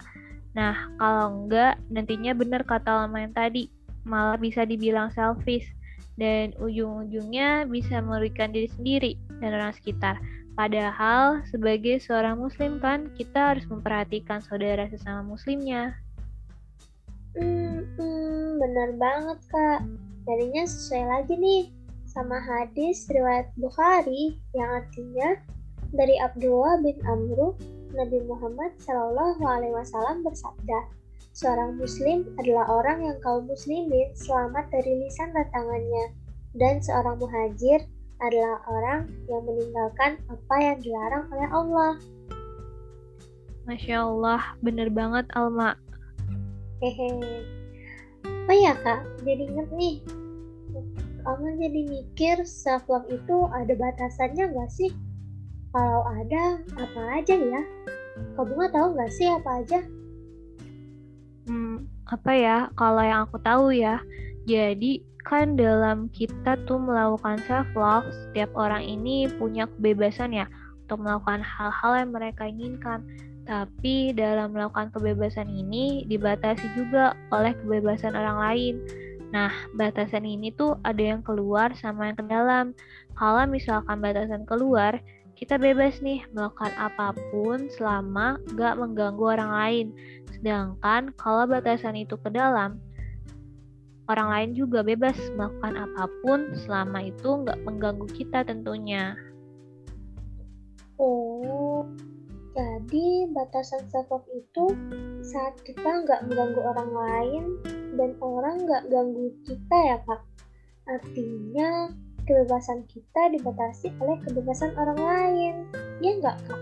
Nah, 0.55 0.75
kalau 0.97 1.45
enggak, 1.45 1.77
nantinya 1.91 2.33
benar 2.33 2.63
kata 2.63 3.05
lama 3.05 3.19
yang 3.19 3.35
tadi, 3.35 3.69
malah 4.07 4.39
bisa 4.39 4.63
dibilang 4.65 5.11
selfish 5.13 5.67
dan 6.19 6.51
ujung-ujungnya 6.59 7.67
bisa 7.71 8.03
merugikan 8.03 8.51
diri 8.51 8.69
sendiri 8.71 9.13
dan 9.39 9.55
orang 9.55 9.75
sekitar. 9.75 10.19
Padahal 10.59 11.47
sebagai 11.47 12.03
seorang 12.03 12.43
muslim 12.43 12.83
kan 12.83 13.15
kita 13.15 13.55
harus 13.55 13.63
memperhatikan 13.71 14.43
saudara 14.43 14.91
sesama 14.91 15.23
muslimnya. 15.23 15.95
Hmm, 17.39 18.59
benar 18.59 18.99
banget 18.99 19.39
kak. 19.49 19.81
Jadinya 20.27 20.67
sesuai 20.67 21.05
lagi 21.07 21.35
nih 21.39 21.63
sama 22.05 22.43
hadis 22.43 23.07
riwayat 23.09 23.49
Bukhari 23.55 24.37
yang 24.53 24.83
artinya 24.83 25.39
dari 25.95 26.19
Abdullah 26.21 26.83
bin 26.83 26.99
Amru 27.07 27.55
Nabi 27.95 28.21
Muhammad 28.29 28.77
Shallallahu 28.85 29.41
Alaihi 29.41 29.73
Wasallam 29.73 30.21
bersabda, 30.21 30.79
seorang 31.33 31.81
Muslim 31.81 32.29
adalah 32.37 32.69
orang 32.69 33.07
yang 33.07 33.17
kaum 33.25 33.49
Muslimin 33.49 34.13
selamat 34.13 34.69
dari 34.69 35.07
lisan 35.07 35.33
dan 35.33 35.49
tangannya, 35.55 36.13
dan 36.59 36.83
seorang 36.85 37.17
muhajir 37.17 37.81
adalah 38.19 38.61
orang 38.69 39.09
yang 39.31 39.47
meninggalkan 39.47 40.19
apa 40.27 40.57
yang 40.59 40.77
dilarang 40.83 41.25
oleh 41.33 41.49
Allah. 41.49 41.93
Masya 43.65 44.05
Allah, 44.05 44.43
bener 44.61 44.89
banget 44.93 45.25
Alma. 45.33 45.77
Hehe. 46.79 47.11
Oh 48.49 48.57
ya 48.57 48.73
kak, 48.81 49.03
jadi 49.27 49.45
inget 49.45 49.69
nih, 49.75 49.99
Alma 51.27 51.53
jadi 51.59 51.81
mikir 51.85 52.37
self 52.47 52.87
love 52.87 53.05
itu 53.11 53.37
ada 53.51 53.75
batasannya 53.75 54.55
nggak 54.55 54.71
sih? 54.73 54.95
Kalau 55.75 56.07
ada, 56.07 56.63
apa 56.79 57.01
aja 57.21 57.35
ya? 57.37 57.63
Kak 58.39 58.47
Bunga 58.49 58.67
tahu 58.73 58.97
nggak 58.97 59.13
sih 59.13 59.27
apa 59.29 59.51
aja? 59.61 59.81
Hmm, 61.51 61.85
apa 62.09 62.33
ya? 62.33 62.57
Kalau 62.79 63.03
yang 63.05 63.29
aku 63.29 63.37
tahu 63.43 63.75
ya, 63.75 64.01
jadi 64.49 65.05
kan 65.29 65.61
dalam 65.61 66.09
kita 66.15 66.57
tuh 66.65 66.81
melakukan 66.81 67.37
self 67.45 67.69
love, 67.77 68.09
setiap 68.09 68.49
orang 68.57 68.81
ini 68.81 69.29
punya 69.37 69.69
kebebasan 69.77 70.33
ya 70.33 70.49
untuk 70.89 71.05
melakukan 71.05 71.45
hal-hal 71.45 71.93
yang 72.01 72.11
mereka 72.17 72.49
inginkan. 72.49 73.05
Tapi 73.49 74.13
dalam 74.13 74.53
melakukan 74.53 74.93
kebebasan 74.93 75.49
ini 75.49 76.05
dibatasi 76.05 76.69
juga 76.77 77.17
oleh 77.33 77.57
kebebasan 77.65 78.13
orang 78.13 78.39
lain. 78.45 78.75
Nah, 79.33 79.49
batasan 79.73 80.29
ini 80.29 80.53
tuh 80.53 80.77
ada 80.85 81.01
yang 81.01 81.25
keluar 81.25 81.73
sama 81.73 82.13
yang 82.13 82.17
ke 82.21 82.25
dalam. 82.29 82.77
Kalau 83.17 83.49
misalkan 83.49 84.05
batasan 84.05 84.45
keluar, 84.45 85.01
kita 85.33 85.57
bebas 85.57 86.01
nih 86.05 86.25
melakukan 86.37 86.77
apa 86.77 87.17
pun 87.33 87.73
selama 87.73 88.37
gak 88.53 88.77
mengganggu 88.77 89.25
orang 89.41 89.53
lain. 89.53 89.87
Sedangkan 90.37 91.13
kalau 91.17 91.49
batasan 91.49 91.97
itu 91.97 92.21
ke 92.21 92.29
dalam, 92.29 92.77
orang 94.09 94.29
lain 94.33 94.51
juga 94.57 94.81
bebas 94.81 95.15
melakukan 95.37 95.77
apa 95.77 96.09
pun 96.25 96.57
selama 96.65 97.05
itu 97.05 97.29
nggak 97.45 97.61
mengganggu 97.69 98.09
kita 98.17 98.41
tentunya. 98.49 99.13
Oh, 100.97 101.28
jadi 102.89 103.29
batasan 103.37 103.85
self 103.93 104.09
love 104.09 104.25
itu 104.33 104.73
saat 105.21 105.61
kita 105.61 106.09
nggak 106.09 106.25
mengganggu 106.25 106.57
orang 106.57 106.89
lain 106.97 107.45
dan 108.01 108.17
orang 108.25 108.65
nggak 108.65 108.89
ganggu 108.89 109.29
kita 109.45 109.77
ya 109.93 110.01
kak. 110.09 110.25
Artinya 110.89 111.93
kebebasan 112.25 112.89
kita 112.89 113.29
dibatasi 113.37 113.93
oleh 114.01 114.17
kebebasan 114.25 114.73
orang 114.81 114.97
lain. 115.05 115.55
Ya 116.01 116.17
nggak 116.17 116.41
kak? 116.49 116.61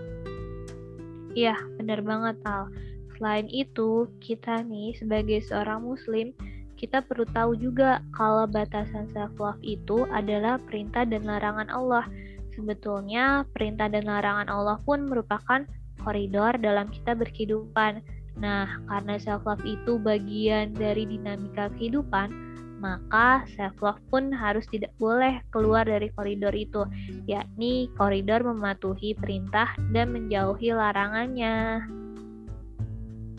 Iya, 1.31 1.55
benar 1.79 2.03
banget 2.03 2.35
Al. 2.43 2.75
Selain 3.15 3.47
itu, 3.47 4.11
kita 4.19 4.67
nih 4.67 4.99
sebagai 4.99 5.39
seorang 5.47 5.79
muslim, 5.79 6.35
kita 6.75 7.07
perlu 7.07 7.23
tahu 7.31 7.55
juga 7.55 8.03
kalau 8.11 8.43
batasan 8.51 9.07
self 9.15 9.31
love 9.39 9.63
itu 9.63 10.03
adalah 10.11 10.59
perintah 10.59 11.07
dan 11.07 11.23
larangan 11.23 11.71
Allah. 11.71 12.03
Sebetulnya 12.51 13.47
perintah 13.55 13.87
dan 13.87 14.11
larangan 14.11 14.51
Allah 14.51 14.75
pun 14.83 15.07
merupakan 15.07 15.63
koridor 16.07 16.55
dalam 16.55 16.87
kita 16.87 17.11
berkehidupan. 17.19 17.99
Nah, 18.39 18.79
karena 18.87 19.19
self 19.19 19.43
love 19.43 19.59
itu 19.67 19.99
bagian 19.99 20.71
dari 20.71 21.03
dinamika 21.03 21.67
kehidupan, 21.75 22.31
maka 22.79 23.43
self 23.59 23.75
love 23.83 23.99
pun 24.07 24.31
harus 24.31 24.63
tidak 24.71 24.95
boleh 24.95 25.43
keluar 25.51 25.83
dari 25.83 26.07
koridor 26.15 26.55
itu, 26.55 26.87
yakni 27.27 27.91
koridor 27.99 28.47
mematuhi 28.47 29.19
perintah 29.19 29.75
dan 29.91 30.15
menjauhi 30.15 30.71
larangannya. 30.71 31.83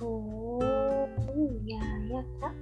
Oh, 0.04 1.08
iya 1.64 1.80
ya, 2.12 2.22
Kak. 2.42 2.54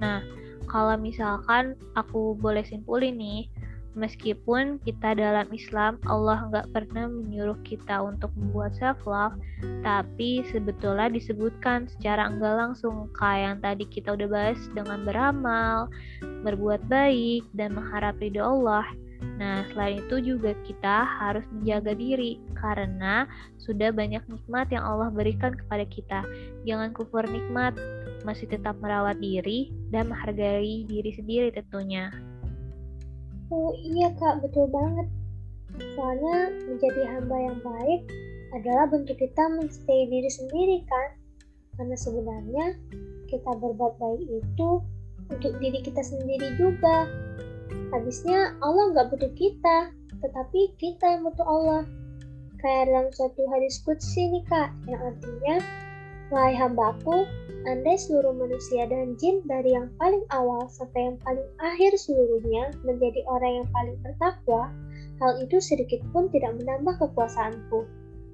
Nah, 0.00 0.24
kalau 0.64 0.96
misalkan 0.96 1.76
aku 1.92 2.32
boleh 2.32 2.64
simpulin 2.64 3.20
nih, 3.20 3.52
Meskipun 3.98 4.78
kita 4.86 5.18
dalam 5.18 5.50
Islam, 5.50 5.98
Allah 6.06 6.46
nggak 6.46 6.70
pernah 6.70 7.10
menyuruh 7.10 7.58
kita 7.66 7.98
untuk 7.98 8.30
membuat 8.38 8.78
self-love, 8.78 9.34
tapi 9.82 10.46
sebetulnya 10.46 11.10
disebutkan 11.10 11.90
secara 11.90 12.30
enggak 12.30 12.54
langsung 12.54 13.10
kayak 13.18 13.42
yang 13.42 13.58
tadi 13.58 13.84
kita 13.90 14.14
udah 14.14 14.28
bahas 14.30 14.60
dengan 14.78 15.02
beramal, 15.02 15.90
berbuat 16.22 16.86
baik, 16.86 17.42
dan 17.58 17.74
mengharap 17.74 18.14
ridho 18.22 18.46
Allah. 18.46 18.86
Nah, 19.42 19.66
selain 19.72 20.06
itu 20.06 20.22
juga 20.22 20.54
kita 20.62 21.04
harus 21.04 21.42
menjaga 21.50 21.92
diri 21.96 22.38
karena 22.56 23.26
sudah 23.58 23.90
banyak 23.90 24.22
nikmat 24.30 24.70
yang 24.70 24.86
Allah 24.86 25.10
berikan 25.10 25.52
kepada 25.56 25.84
kita. 25.90 26.20
Jangan 26.62 26.94
kufur 26.94 27.26
nikmat, 27.26 27.74
masih 28.22 28.46
tetap 28.46 28.78
merawat 28.78 29.18
diri 29.18 29.74
dan 29.90 30.12
menghargai 30.12 30.86
diri 30.86 31.10
sendiri 31.16 31.50
tentunya. 31.52 32.29
Oh 33.50 33.74
iya 33.74 34.14
kak, 34.14 34.46
betul 34.46 34.70
banget. 34.70 35.10
Soalnya 35.98 36.54
menjadi 36.70 37.02
hamba 37.10 37.36
yang 37.50 37.58
baik 37.66 38.00
adalah 38.54 38.86
bentuk 38.86 39.18
kita 39.18 39.42
mencintai 39.58 40.06
diri 40.06 40.30
sendiri 40.30 40.78
kan? 40.86 41.08
Karena 41.74 41.96
sebenarnya 41.98 42.66
kita 43.26 43.50
berbuat 43.58 43.98
baik 43.98 44.22
itu 44.22 44.70
untuk 45.30 45.52
diri 45.58 45.82
kita 45.82 46.02
sendiri 46.02 46.54
juga. 46.58 47.10
Habisnya 47.90 48.54
Allah 48.62 48.94
nggak 48.94 49.08
butuh 49.14 49.32
kita, 49.34 49.94
tetapi 50.22 50.74
kita 50.78 51.18
yang 51.18 51.26
butuh 51.26 51.46
Allah. 51.46 51.82
Kayak 52.62 52.92
dalam 52.92 53.08
suatu 53.10 53.42
hadis 53.50 53.82
kudsi 53.82 54.30
nih 54.30 54.46
kak, 54.46 54.70
yang 54.86 55.00
artinya, 55.00 55.56
Wahai 56.30 56.54
hambaku, 56.54 57.26
andai 57.66 57.98
seluruh 57.98 58.30
manusia 58.30 58.86
dan 58.86 59.18
jin 59.18 59.42
dari 59.50 59.74
yang 59.74 59.90
paling 59.98 60.22
awal 60.30 60.70
sampai 60.70 61.10
yang 61.10 61.18
paling 61.26 61.48
akhir 61.58 61.90
seluruhnya 61.98 62.70
menjadi 62.86 63.26
orang 63.26 63.62
yang 63.62 63.68
paling 63.74 63.96
bertakwa, 63.98 64.70
hal 65.18 65.42
itu 65.42 65.58
sedikit 65.58 65.98
pun 66.14 66.30
tidak 66.30 66.54
menambah 66.62 67.02
kekuasaanku. 67.02 67.82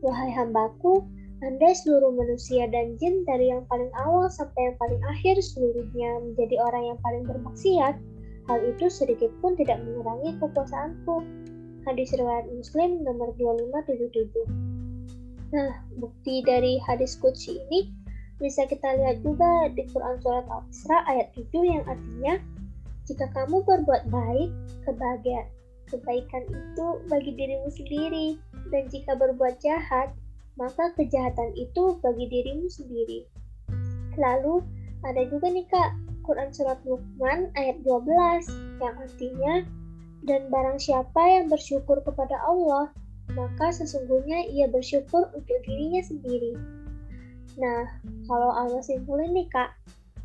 Wahai 0.05 0.29
hambaku, 0.29 1.09
Andai 1.45 1.77
seluruh 1.77 2.17
manusia 2.17 2.65
dan 2.65 2.97
jin 2.97 3.21
dari 3.29 3.53
yang 3.53 3.69
paling 3.69 3.93
awal 4.01 4.25
sampai 4.33 4.73
yang 4.73 4.77
paling 4.81 5.01
akhir 5.05 5.37
seluruhnya 5.45 6.17
menjadi 6.25 6.57
orang 6.65 6.85
yang 6.89 6.99
paling 7.05 7.29
bermaksiat, 7.29 7.95
hal 8.49 8.59
itu 8.65 8.89
sedikit 8.89 9.29
pun 9.45 9.53
tidak 9.53 9.85
mengurangi 9.85 10.33
kekuasaanku. 10.41 11.21
Hadis 11.85 12.09
riwayat 12.17 12.49
Muslim 12.57 13.05
nomor 13.05 13.37
2577. 13.37 14.76
Nah, 15.55 15.79
bukti 15.99 16.43
dari 16.43 16.83
hadis 16.83 17.15
Qudsi 17.23 17.55
ini 17.69 17.93
bisa 18.43 18.67
kita 18.67 18.99
lihat 18.99 19.23
juga 19.23 19.71
di 19.73 19.87
Quran 19.95 20.19
Surat 20.21 20.45
Al-Isra 20.51 20.99
ayat 21.07 21.33
7 21.33 21.49
yang 21.63 21.85
artinya, 21.87 22.35
jika 23.07 23.27
kamu 23.33 23.63
berbuat 23.63 24.11
baik, 24.11 24.51
kebahagiaan, 24.85 25.47
kebaikan 25.87 26.45
itu 26.51 26.87
bagi 27.07 27.33
dirimu 27.33 27.71
sendiri, 27.71 28.29
dan 28.75 28.91
jika 28.91 29.15
berbuat 29.15 29.63
jahat, 29.63 30.11
maka 30.59 30.91
kejahatan 30.99 31.55
itu 31.55 31.97
bagi 32.03 32.27
dirimu 32.27 32.67
sendiri. 32.67 33.25
Lalu 34.19 34.65
ada 35.05 35.23
juga 35.29 35.47
nih 35.53 35.69
kak 35.71 35.91
Quran 36.27 36.51
Surat 36.51 36.83
Luqman 36.83 37.55
ayat 37.55 37.79
12 37.87 38.83
yang 38.83 38.97
artinya 38.99 39.55
dan 40.27 40.51
barang 40.51 40.83
siapa 40.83 41.23
yang 41.23 41.47
bersyukur 41.47 42.03
kepada 42.03 42.35
Allah 42.43 42.91
maka 43.37 43.69
sesungguhnya 43.69 44.49
ia 44.49 44.67
bersyukur 44.67 45.29
untuk 45.37 45.59
dirinya 45.69 46.01
sendiri. 46.01 46.57
Nah, 47.61 47.85
kalau 48.25 48.51
Allah 48.53 48.81
simpulin 48.81 49.37
nih 49.37 49.49
kak, 49.53 49.77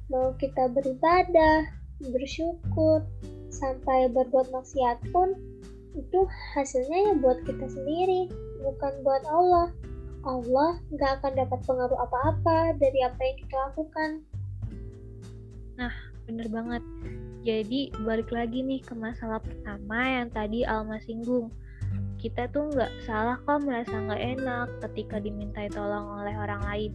mau 0.08 0.32
kita 0.40 0.72
beribadah, 0.72 1.68
bersyukur, 2.12 3.04
sampai 3.52 4.08
berbuat 4.10 4.50
maksiat 4.56 5.04
pun, 5.12 5.36
itu 5.96 6.20
hasilnya 6.56 7.12
ya 7.12 7.14
buat 7.20 7.44
kita 7.44 7.68
sendiri, 7.68 8.32
bukan 8.64 8.94
buat 9.04 9.24
Allah. 9.28 9.76
Allah 10.22 10.80
nggak 10.94 11.12
akan 11.20 11.34
dapat 11.36 11.60
pengaruh 11.66 12.00
apa-apa 12.00 12.78
dari 12.80 13.00
apa 13.04 13.20
yang 13.20 13.38
kita 13.44 13.56
lakukan. 13.70 14.10
Nah, 15.76 15.94
bener 16.30 16.48
banget. 16.48 16.84
Jadi, 17.42 17.90
balik 18.06 18.30
lagi 18.30 18.62
nih 18.62 18.86
ke 18.86 18.94
masalah 18.94 19.42
pertama 19.42 19.98
yang 20.22 20.30
tadi 20.30 20.62
Alma 20.62 21.02
singgung. 21.02 21.50
Kita 22.22 22.46
tuh 22.54 22.70
nggak 22.70 22.92
salah 23.10 23.42
kok 23.42 23.66
merasa 23.66 23.98
nggak 23.98 24.22
enak 24.38 24.68
ketika 24.86 25.18
dimintai 25.18 25.74
tolong 25.74 26.22
oleh 26.22 26.38
orang 26.38 26.62
lain. 26.70 26.94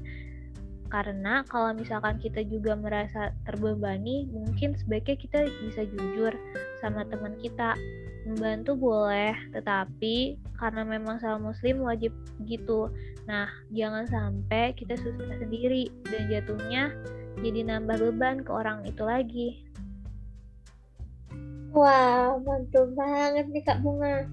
Karena 0.86 1.42
kalau 1.50 1.74
misalkan 1.74 2.22
kita 2.22 2.46
juga 2.46 2.78
merasa 2.78 3.34
terbebani, 3.42 4.30
mungkin 4.30 4.78
sebaiknya 4.78 5.18
kita 5.18 5.38
bisa 5.66 5.82
jujur 5.82 6.30
sama 6.78 7.02
teman 7.10 7.34
kita 7.42 7.74
membantu 8.26 8.78
boleh, 8.78 9.34
tetapi 9.50 10.38
karena 10.58 10.82
memang 10.86 11.18
sama 11.18 11.50
muslim 11.50 11.82
wajib 11.82 12.14
gitu. 12.46 12.90
Nah, 13.26 13.50
jangan 13.74 14.06
sampai 14.06 14.74
kita 14.78 14.94
susah 14.94 15.42
sendiri 15.42 15.90
dan 16.06 16.30
jatuhnya 16.30 16.94
jadi 17.42 17.66
nambah 17.66 17.98
beban 17.98 18.42
ke 18.46 18.50
orang 18.50 18.86
itu 18.86 19.02
lagi. 19.02 19.48
Wah, 21.76 22.40
mantul 22.40 22.94
banget 22.96 23.46
nih 23.52 23.62
Kak 23.66 23.84
Bunga. 23.84 24.24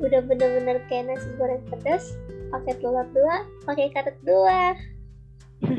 Udah 0.00 0.24
bener-bener 0.24 0.80
kayak 0.88 1.12
nasi 1.12 1.28
goreng 1.36 1.60
pedas, 1.68 2.16
pakai 2.48 2.72
telur 2.80 3.04
dua, 3.12 3.44
pakai 3.68 3.92
karet 3.92 4.16
dua. 4.24 4.72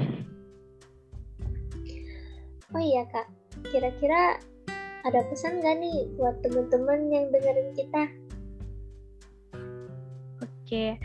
oh 2.78 2.82
iya 2.82 3.02
Kak, 3.10 3.28
kira-kira 3.74 4.38
ada 5.02 5.26
pesan 5.26 5.66
gak 5.66 5.82
nih 5.82 6.06
buat 6.16 6.38
teman-teman 6.46 7.10
yang 7.10 7.26
dengerin 7.34 7.70
kita? 7.74 8.04
Oke, 10.42 11.02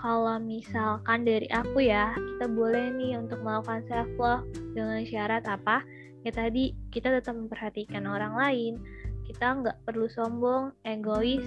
kalau 0.00 0.40
misalkan 0.40 1.28
dari 1.28 1.48
aku 1.52 1.84
ya, 1.84 2.16
kita 2.16 2.48
boleh 2.48 2.88
nih 2.96 3.20
untuk 3.20 3.44
melakukan 3.44 3.84
self 3.86 4.10
love 4.16 4.48
dengan 4.72 5.04
syarat 5.04 5.44
apa? 5.44 5.84
Ya 6.24 6.32
tadi 6.32 6.72
kita 6.88 7.12
tetap 7.12 7.36
memperhatikan 7.36 8.08
orang 8.08 8.32
lain, 8.32 8.80
kita 9.28 9.60
nggak 9.60 9.76
perlu 9.84 10.08
sombong, 10.08 10.72
egois, 10.88 11.44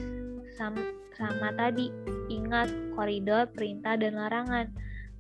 sama, 0.54 0.86
sama 1.18 1.52
tadi 1.58 1.90
ingat 2.30 2.70
koridor, 2.94 3.50
perintah 3.52 3.98
dan 3.98 4.16
larangan. 4.16 4.70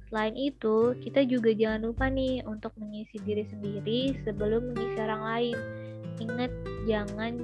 Selain 0.07 0.38
itu, 0.39 0.95
kita 1.03 1.27
juga 1.27 1.51
jangan 1.51 1.91
lupa 1.91 2.07
nih 2.07 2.39
untuk 2.47 2.71
mengisi 2.79 3.19
diri 3.25 3.43
sendiri 3.43 4.15
sebelum 4.23 4.71
mengisi 4.71 4.97
orang 5.03 5.23
lain 5.25 5.57
ingat 6.17 6.51
jangan 6.89 7.38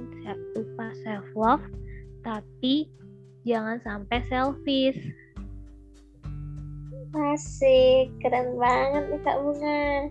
lupa 0.58 0.86
self 1.06 1.26
love 1.38 1.64
tapi 2.26 2.90
jangan 3.46 3.78
sampai 3.82 4.18
selfish 4.26 4.98
Asik, 7.14 8.10
keren 8.18 8.58
banget 8.58 9.06
nih 9.06 9.22
Kak 9.22 9.38
Bunga. 9.38 10.10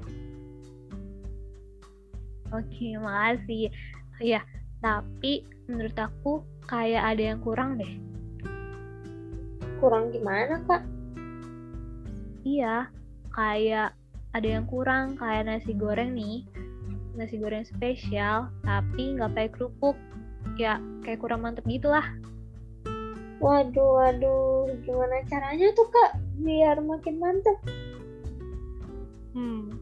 Oke, 2.56 2.96
makasih. 2.96 3.68
Ya, 4.24 4.40
tapi 4.80 5.44
menurut 5.68 6.00
aku 6.00 6.48
kayak 6.64 7.04
ada 7.04 7.36
yang 7.36 7.44
kurang 7.44 7.76
deh. 7.76 7.92
Kurang 9.84 10.16
gimana, 10.16 10.64
Kak? 10.64 10.88
Iya, 12.48 12.88
kayak 13.36 13.92
ada 14.32 14.48
yang 14.48 14.64
kurang, 14.64 15.20
kayak 15.20 15.52
nasi 15.52 15.76
goreng 15.76 16.16
nih. 16.16 16.48
Nasi 17.20 17.36
goreng 17.36 17.68
spesial 17.68 18.48
tapi 18.64 19.20
nggak 19.20 19.36
pakai 19.36 19.52
kerupuk. 19.52 20.00
Ya 20.56 20.80
kayak 21.04 21.20
kurang 21.20 21.44
mantep 21.44 21.68
gitu 21.68 21.92
lah 21.92 22.08
waduh 23.44 24.00
waduh 24.00 24.72
gimana 24.88 25.20
caranya 25.28 25.68
tuh 25.76 25.84
kak 25.92 26.16
biar 26.40 26.80
makin 26.80 27.20
mantep? 27.20 27.58
Hmm 29.36 29.76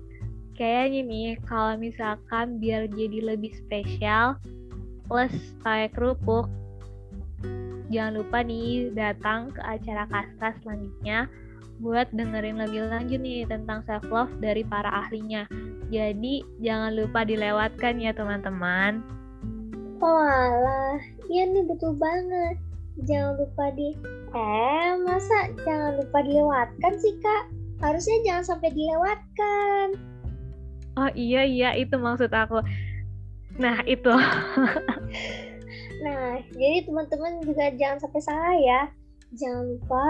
kayaknya 0.58 1.02
nih 1.06 1.30
kalau 1.46 1.78
misalkan 1.78 2.58
biar 2.58 2.90
jadi 2.90 3.34
lebih 3.34 3.54
spesial 3.54 4.38
plus 5.06 5.34
pakai 5.62 5.94
kerupuk 5.94 6.50
jangan 7.92 8.24
lupa 8.24 8.40
nih 8.42 8.90
datang 8.96 9.52
ke 9.52 9.62
acara 9.62 10.08
kastra 10.08 10.56
selanjutnya 10.64 11.28
buat 11.82 12.08
dengerin 12.14 12.62
lebih 12.62 12.88
lanjut 12.88 13.20
nih 13.20 13.44
tentang 13.50 13.82
self 13.90 14.06
love 14.08 14.32
dari 14.38 14.62
para 14.62 14.88
ahlinya. 14.88 15.50
Jadi 15.90 16.46
jangan 16.62 16.94
lupa 16.94 17.26
dilewatkan 17.26 18.00
ya 18.00 18.14
teman-teman. 18.14 19.02
Oh 20.00 20.22
alah, 20.24 21.02
iya 21.28 21.50
nih 21.50 21.66
betul 21.66 21.98
banget. 21.98 22.56
Jangan 23.06 23.38
lupa 23.42 23.74
di 23.74 23.98
Eh, 24.32 24.96
masa 25.04 25.52
jangan 25.68 26.00
lupa 26.00 26.24
dilewatkan 26.24 26.94
sih, 27.04 27.20
Kak? 27.20 27.52
Harusnya 27.84 28.18
jangan 28.24 28.56
sampai 28.56 28.72
dilewatkan. 28.72 30.00
Oh 30.96 31.12
iya 31.12 31.44
iya, 31.44 31.76
itu 31.76 32.00
maksud 32.00 32.32
aku. 32.32 32.64
Nah, 33.60 33.84
itu. 33.84 34.08
nah, 36.02 36.42
jadi 36.52 36.84
teman-teman 36.84 37.40
juga 37.46 37.72
jangan 37.78 37.98
sampai 38.02 38.22
salah 38.22 38.56
ya. 38.58 38.82
Jangan 39.38 39.64
lupa 39.78 40.06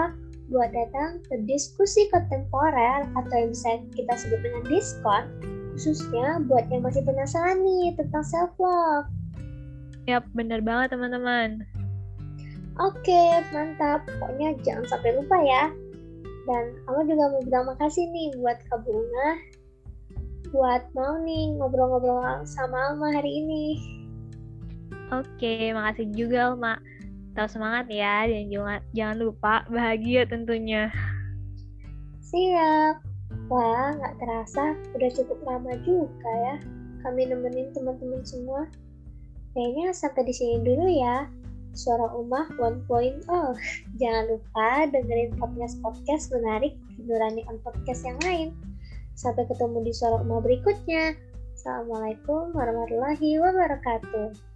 buat 0.50 0.74
datang 0.74 1.22
ke 1.30 1.38
diskusi 1.46 2.10
kontemporer 2.10 3.06
atau 3.14 3.34
yang 3.36 3.54
bisa 3.54 3.78
kita 3.94 4.14
sebut 4.18 4.40
dengan 4.42 4.62
diskon, 4.66 5.24
khususnya 5.76 6.42
buat 6.50 6.66
yang 6.68 6.82
masih 6.82 7.06
penasaran 7.06 7.62
nih 7.62 7.94
tentang 7.94 8.24
self 8.26 8.52
love. 8.58 9.06
Yap, 10.10 10.26
bener 10.34 10.58
banget 10.58 10.98
teman-teman. 10.98 11.62
Oke, 12.82 13.44
mantap. 13.54 14.02
Pokoknya 14.18 14.58
jangan 14.66 14.88
sampai 14.90 15.14
lupa 15.14 15.38
ya. 15.44 15.70
Dan 16.42 16.74
aku 16.90 17.06
juga 17.06 17.30
mau 17.30 17.42
bilang 17.46 17.70
makasih 17.70 18.10
nih 18.10 18.34
buat 18.42 18.58
Kak 18.66 18.82
Bunga 18.82 19.38
buat 20.52 20.84
mau 20.92 21.16
nih 21.24 21.56
ngobrol-ngobrol 21.56 22.44
sama 22.44 22.92
Alma 22.92 23.08
hari 23.08 23.40
ini. 23.40 23.64
Oke, 25.12 25.70
makasih 25.76 26.08
juga 26.16 26.52
Alma. 26.52 26.80
Tetap 27.32 27.48
semangat 27.52 27.88
ya 27.92 28.24
dan 28.28 28.48
jangan, 28.48 28.80
jangan 28.96 29.16
lupa 29.20 29.54
bahagia 29.68 30.24
tentunya. 30.24 30.88
Siap. 32.24 33.04
Wah, 33.48 33.92
nggak 33.96 34.16
terasa 34.20 34.76
udah 34.96 35.10
cukup 35.12 35.38
lama 35.44 35.72
juga 35.84 36.32
ya 36.48 36.56
kami 37.02 37.26
nemenin 37.26 37.74
teman-teman 37.74 38.22
semua. 38.22 38.70
Kayaknya 39.52 39.92
sampai 39.92 40.22
di 40.24 40.34
sini 40.34 40.56
dulu 40.64 40.86
ya. 40.88 41.28
Suara 41.72 42.08
Umah 42.16 42.48
1.0. 42.56 43.24
Jangan 44.00 44.24
lupa 44.30 44.68
dengerin 44.88 45.32
podcast-podcast 45.36 46.32
menarik 46.32 46.76
di 46.96 47.04
on 47.48 47.58
Podcast 47.60 48.06
yang 48.06 48.20
lain. 48.24 48.48
Sampai 49.12 49.44
ketemu 49.50 49.84
di 49.84 49.92
Suara 49.92 50.22
Umah 50.24 50.40
berikutnya. 50.40 51.16
Assalamualaikum 51.52 52.56
warahmatullahi 52.56 53.38
wabarakatuh. 53.40 54.51